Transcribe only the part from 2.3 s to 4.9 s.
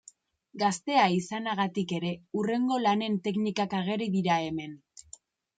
hurrengo lanen teknikak ageri dira hemen.